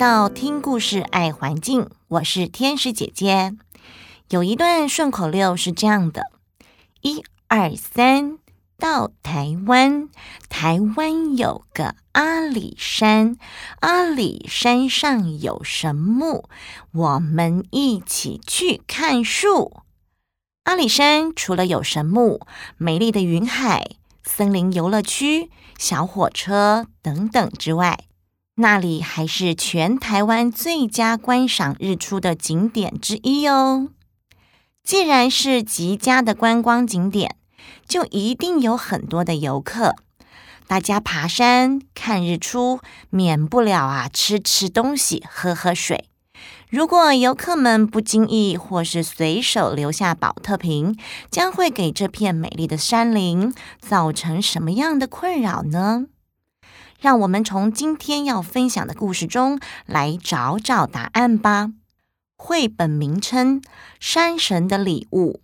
[0.00, 3.54] 到听故事爱环境，我是天使姐姐。
[4.30, 6.22] 有一段顺口溜是这样的：
[7.02, 8.38] 一二三，
[8.78, 10.08] 到台湾，
[10.48, 13.36] 台湾有个阿里山，
[13.80, 16.48] 阿里山上有神木，
[16.92, 19.82] 我们一起去看树。
[20.64, 22.40] 阿里山除了有神木、
[22.78, 23.90] 美丽的云海、
[24.24, 28.06] 森林游乐区、小火车等等之外，
[28.56, 33.88] 那里还是全台湾最佳观赏日出的景点之一哦。
[34.82, 37.36] 既然是极佳的观光景点，
[37.86, 39.94] 就一定有很多的游客，
[40.66, 46.06] 大家爬山看日出，免不了啊吃吃东西，喝喝水。
[46.68, 50.96] 如果游客们不经意或是随手留下宝特瓶，
[51.30, 56.06] 将会给这片美丽的山林造成什么样的困扰呢？
[57.00, 61.72] 让我们从今天要分享的故事中来找找答案吧。
[62.36, 63.60] 绘本名称
[63.98, 65.34] 《山神的礼物》，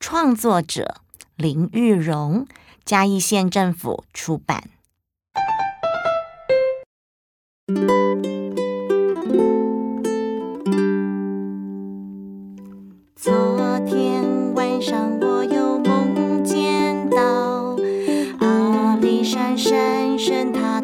[0.00, 0.96] 创作者。
[1.34, 2.46] 林玉荣，
[2.84, 4.64] 嘉义县政府出版。
[13.16, 17.76] 昨天晚上我又梦见到
[18.38, 20.80] 阿里山山神，他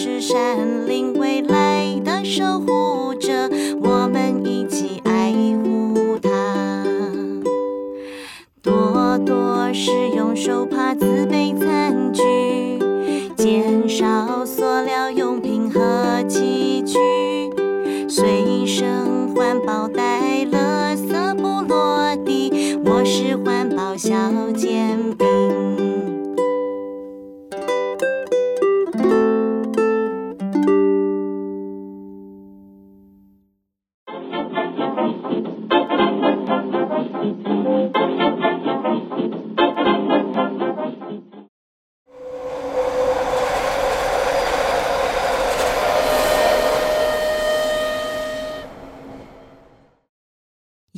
[0.00, 3.50] 是山林未来的守护者，
[3.82, 5.32] 我们一起爱
[5.64, 6.84] 护它。
[8.62, 12.22] 多多。”使用手帕、自备餐具，
[13.36, 14.37] 减少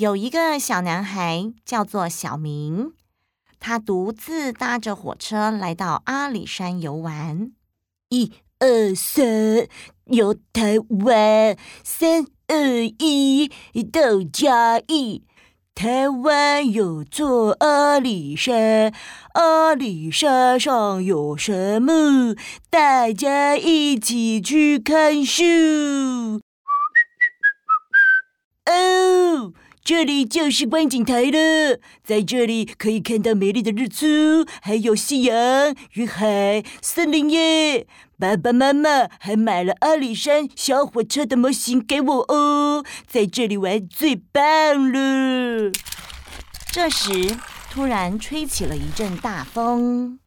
[0.01, 2.95] 有一个小男孩叫做小明，
[3.59, 7.53] 他独自搭着火车来到阿里山游玩。
[8.09, 9.69] 一二三，
[10.07, 12.57] 游台湾；三二
[12.99, 13.53] 一，
[13.93, 15.27] 到嘉义。
[15.75, 18.95] 台湾有座阿里山，
[19.35, 22.35] 阿里山上有什么，
[22.71, 25.45] 大家一起去看树。
[28.65, 29.53] 哦。
[29.83, 37.87] 这里就是观景台了，在这里可以看到美丽的日出，还有夕阳、云海、森林耶。
[38.19, 45.73] 爸爸妈妈还买了阿里山小火车的模型给我哦，在这里玩最棒了。
[46.71, 47.37] 这时，
[47.71, 50.19] 突然吹起了一阵大风。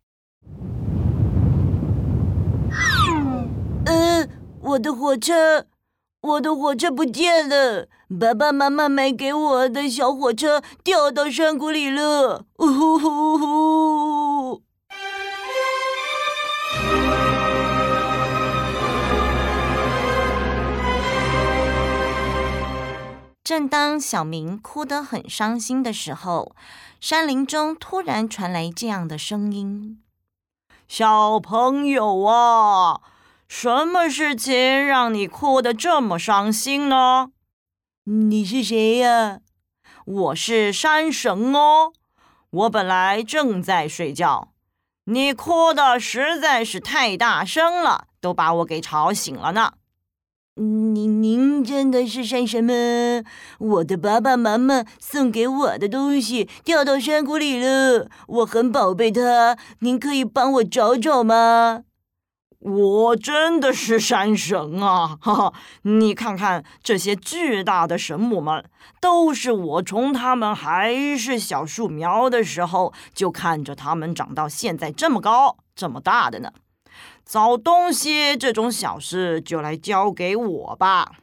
[3.86, 4.28] 呃，
[4.62, 5.68] 我的火车。
[6.24, 12.46] 我的火车不见了，爸爸妈妈买给我的小火车掉到山谷里了。
[12.60, 14.62] 呜呼呼呼！
[23.44, 26.56] 正当小明哭得很伤心的时候，
[27.02, 30.02] 山林中突然传来这样的声音
[30.88, 33.02] ：“小朋友啊！”
[33.56, 37.30] 什么事情让你哭得这么伤心呢？
[38.06, 39.42] 你是谁呀？
[40.06, 41.94] 我是山神哦。
[42.50, 44.50] 我本来正在睡觉，
[45.06, 49.74] 你哭得实在是太大声了，都把我给吵醒了呢。
[50.56, 52.74] 您您真的是山神吗？
[53.60, 61.84] 我的爸爸妈妈送给我的东西掉到山谷里了，我很宝贝它，您可以帮我找找吗？
[62.64, 65.18] 我真的是山神啊！
[65.22, 68.64] 哈哈，你看看这些巨大的神木们，
[69.02, 76.52] 都是我从他们还是小树苗的时候就看着他们长到现在这么高、这么大的呢。
[77.26, 81.14] 找东西这种小事就来交给我吧。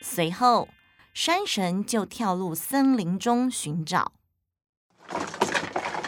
[0.00, 0.68] 随后，
[1.12, 4.12] 山神就跳入森林中寻找。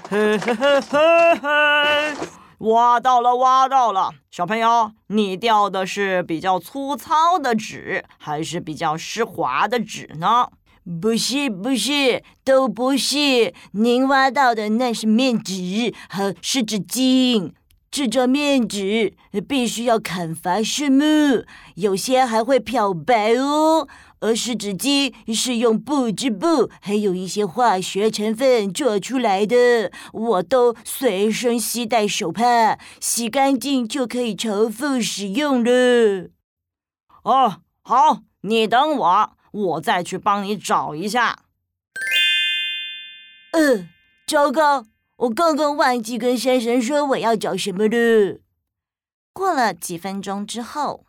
[0.09, 2.30] 嘿嘿嘿嘿嘿。
[2.61, 4.11] 挖到了，挖到了！
[4.31, 10.47] 小朋友，你掉的是比较粗糙的纸，还是比较湿滑的纸呢？
[11.01, 13.55] 不是，不是，都不是。
[13.73, 17.53] 您挖到的那是面纸和湿纸巾。
[17.91, 19.15] 制作面纸
[19.49, 23.89] 必须要砍伐树木，有些还会漂白哦。
[24.21, 36.29] 而湿纸巾是用布织布，还有一些化学成分做出来的，我都随身携带手帕，洗干净就可以重复使用了。
[37.23, 41.45] 哦，好，你等我，我再去帮你找一下。
[43.53, 43.89] 嗯、
[44.27, 44.85] 糟糕，
[45.17, 48.39] 我刚刚忘记跟山神说我要找什么了。
[49.33, 51.07] 过了几分钟之后。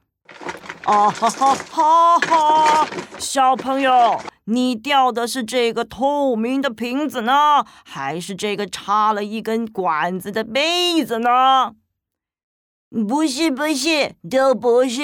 [0.92, 2.88] 啊哈哈哈哈！
[3.18, 11.72] 小朋友，你掉的是这个透明的瓶子呢，还是这个插了一根管子的杯子呢？
[12.94, 15.02] 不是不是，都不是，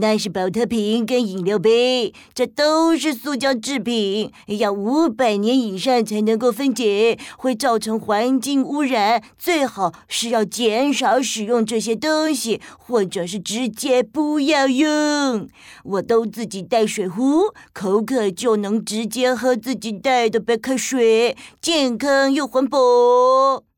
[0.00, 9.22] 那是宝特瓶跟饮料杯，这都是塑胶制品，要五百年以上才能够分解，会造成环境污染。
[9.38, 15.48] 最好是要减少使用这些东西，或者是直接不要用。
[15.84, 23.71] 我都自己带水壶，口渴就能直接喝自己带的白开水，健康又环保。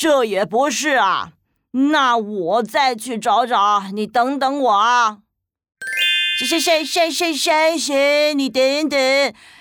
[0.00, 1.32] 这也不是啊，
[1.72, 5.18] 那我再去找找，你等等我啊！
[6.38, 8.98] 谁谁谁谁谁谁谁，你等等！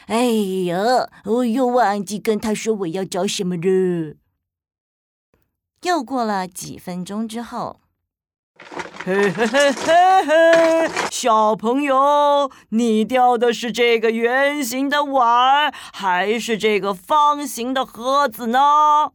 [0.07, 0.24] 哎
[0.68, 4.15] 呀，我又忘记跟他说我要找什么了。
[5.81, 7.81] 又过了几分钟之后，
[9.03, 19.12] 嘿嘿嘿嘿嘿，小朋友，你掉的是这个圆形的碗，还是这个方形的盒子呢？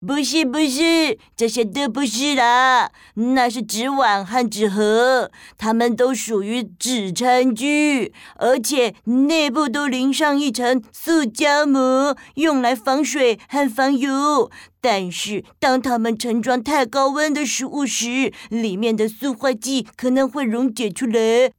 [0.00, 14.48] 不是不是，这些都不是啦，那是纸碗和纸盒，它们都属于纸餐具，而且内部都淋上一层塑胶膜，用来防水和防油。
[14.80, 21.50] 但是，当它们盛装太高温的食物时，里面的塑化剂可能会溶解出来。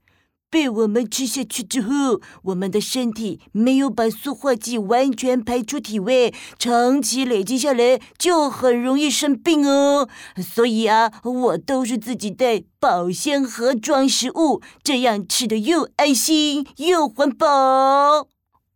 [0.49, 10.09] 被我们吃下去之后，我们的身体没有把塑化剂完全排出体外，长期累积下来就很容易生病哦。
[10.41, 17.47] 所以啊，我都是自己带保鲜盒装食物，这样吃的又安心又环保。
[17.47, 18.27] 哦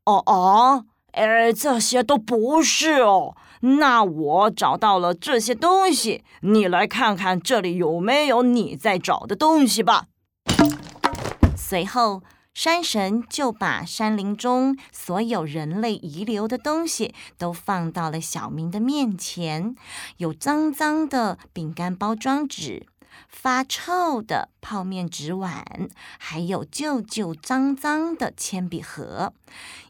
[0.06, 3.36] 哦，哎，这些都不是哦。
[3.62, 10.06] 那我找到了这些东西，你来看看这里有没有你在找的东西吧。
[11.74, 12.22] 随后，
[12.54, 19.76] 山神就把山林中所有人类遗留的东西都放到了小明的面前，
[20.18, 22.86] 有脏脏的饼干包装纸、
[23.28, 25.66] 发臭的泡面纸碗，
[26.20, 29.34] 还有旧旧脏脏的铅笔盒、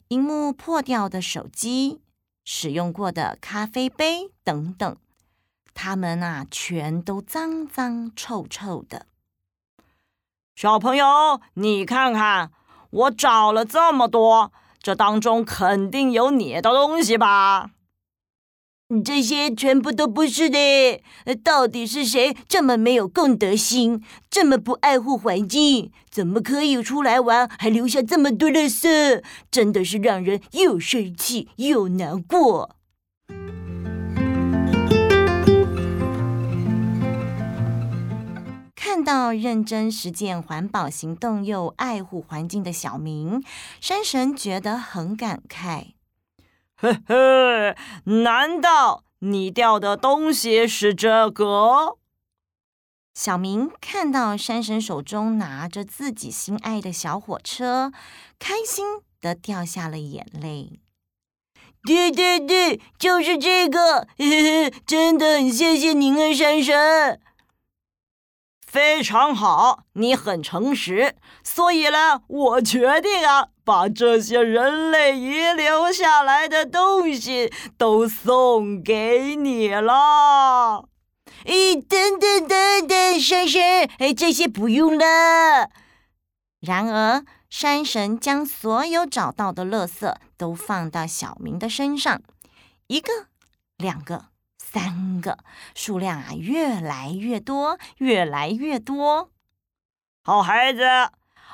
[0.07, 1.99] 荧幕破掉的手机、
[2.45, 4.95] 使用过的咖啡杯等等，
[5.73, 9.07] 它们啊，全都脏脏臭臭的。
[10.55, 12.51] 小朋友，你看看，
[12.91, 14.51] 我找了这么多，
[14.81, 17.71] 这当中肯定有你的东西吧？
[19.03, 21.01] 这些全部都不是的。
[21.43, 25.91] 到底是谁这么没有公德心，这么不爱护环境？
[26.11, 29.23] 怎么可以出来玩还留下这么多垃圾？
[29.49, 32.75] 真的是让人又生气又难过。
[39.03, 43.43] 看到认真实践环保行动又爱护环境的小明，
[43.81, 45.95] 山神觉得很感慨。
[46.77, 51.97] 呵呵，难道你掉的东西是这个？
[53.13, 57.91] 小明看到山神手中拿着自己心爱的小火车，
[58.39, 58.85] 开心
[59.19, 60.79] 的掉下了眼泪。
[61.85, 64.07] 对对对，就是这个！
[64.07, 67.19] 呵呵，真的很谢谢您啊，山神。
[68.73, 80.85] 非常好，你很诚实，所以呢，我决定啊，把这些人类遗留下来的东西都送给你了。
[81.45, 83.61] 咦，等等等等，山神，
[83.99, 85.69] 哎，这些不用了。
[86.59, 92.23] 然而，山神将所有找到的垃圾都放到小明的身上，
[92.87, 93.11] 一个，
[93.77, 94.32] 两个。
[94.73, 95.37] 三个，
[95.75, 99.29] 数量啊越来越多，越来越多。
[100.23, 100.81] 好孩子，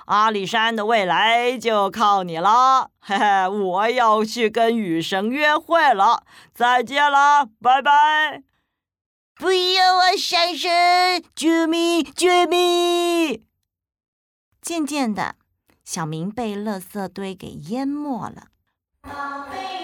[0.05, 2.91] 阿里山的未来就靠你了。
[3.01, 6.23] 嘿嘿，我要去跟雨神约会了，
[6.53, 8.41] 再见了，拜拜。
[9.35, 11.21] 不要啊，山神！
[11.35, 12.01] 救命！
[12.15, 13.43] 救命！
[14.61, 15.35] 渐渐的，
[15.83, 18.47] 小明被垃圾堆给淹没了。
[19.01, 19.09] 宝
[19.51, 19.78] 贝。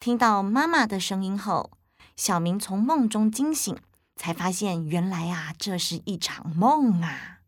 [0.00, 1.72] 听到妈妈的声音后，
[2.16, 3.76] 小明从梦中惊醒，
[4.16, 7.40] 才发现原来啊，这是一场梦啊！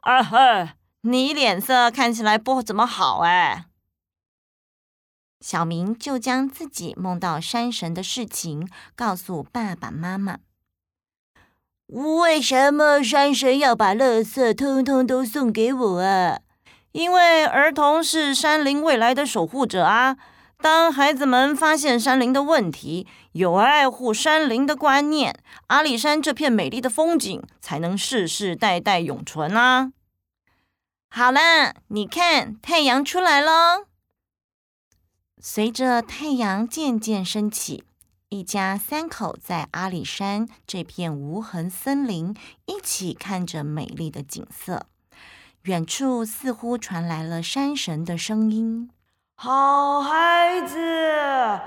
[0.00, 3.66] 啊哈，你脸色看起来不怎么好哎。
[5.40, 10.38] 小明就将自己梦到山神的事情告诉爸爸妈妈。
[11.86, 16.40] 为什么山神要把垃圾通通都送给我啊？
[16.90, 20.16] 因为儿童是山林未来的守护者啊！
[20.58, 29.92] 当孩子们发现山林的问题，有爱护山林的观念，阿里山这片美丽的风景才能世世代代永存啊！
[31.08, 33.86] 好了，你看太阳出来喽！
[35.40, 37.84] 随着太阳渐渐升起。
[38.28, 42.34] 一家三口在阿里山这片无痕森林，
[42.66, 44.86] 一起看着美丽的景色。
[45.62, 48.90] 远处似乎传来了山神的声音
[49.38, 51.60] ：“好孩子，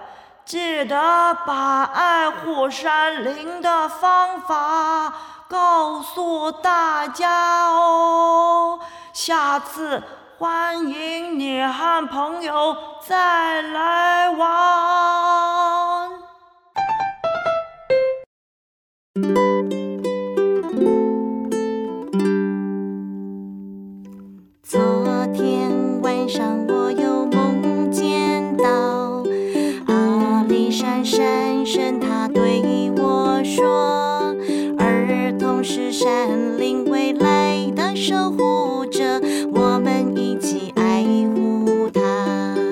[0.44, 0.98] 记得
[1.46, 5.14] 把爱护山林的方法
[5.48, 8.80] 告诉大家哦。
[9.14, 10.02] 下次
[10.40, 12.76] 欢迎你和朋友
[13.08, 15.29] 再来玩。”
[31.10, 34.36] 山神，他对我说
[34.78, 39.20] ：“儿童是山林未来的守护者，
[39.52, 42.64] 我们一起爱护它，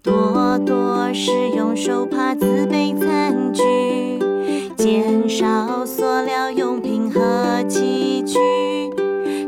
[0.00, 3.62] 多多使用手帕、自备餐具。”
[4.78, 7.20] 减少塑料用品和
[7.68, 8.38] 器具，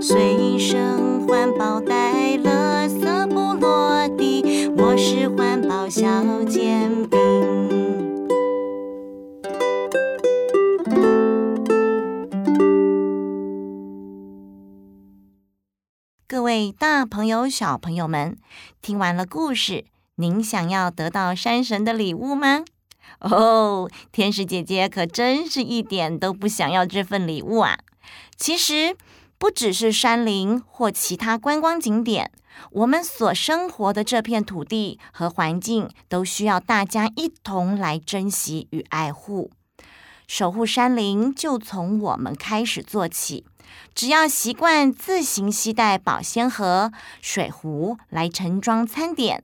[0.00, 4.68] 随身环保袋，垃圾不落地。
[4.76, 6.06] 我是环保小
[16.70, 18.36] 大朋友、小朋友们，
[18.80, 19.86] 听完了故事，
[20.16, 22.64] 您想要得到山神的礼物吗？
[23.20, 27.78] 哦，天使姐姐可真是一点都不想要这份礼物啊！
[28.36, 28.96] 其实，
[29.38, 32.30] 不只是山林或其他观光景点，
[32.70, 39.50] 我们所生活的这片土地和环境，都需要大家一同来珍惜与爱护。
[40.26, 43.44] 守护山林，就从我们开始做起。
[43.94, 49.42] 只要习惯自行携带保鲜盒、水壶来盛装餐点，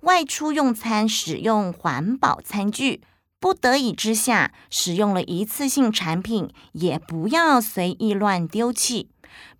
[0.00, 3.02] 外出用餐使用环保餐具。
[3.38, 9.10] 不得已之下，使用了一次性产品，也不要随意乱丢弃，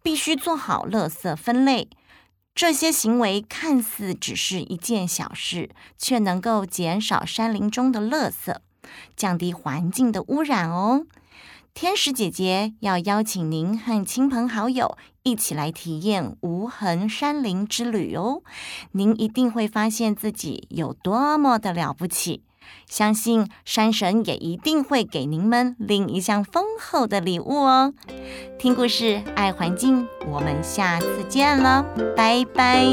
[0.03, 1.89] 必须做好垃圾分类。
[2.55, 5.69] 这些行为看似只是一件小事，
[5.99, 8.57] 却能够减少山林中的垃圾，
[9.15, 11.05] 降低环境的污染哦。
[11.77, 18.41] 天使姐姐要邀请您和亲朋好友一起来体验无痕山林之旅哦，
[18.93, 22.43] 您一定会发现自己有多么的了不起。
[22.89, 27.93] 相信山神也一定会给您们另一项丰厚的礼物哦！
[28.59, 31.85] 听故事，爱环境，我们下次见了，
[32.17, 32.87] 拜拜。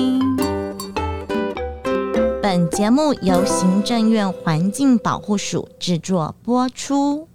[2.42, 7.30] 本节目由行政院环境保护署制作播出。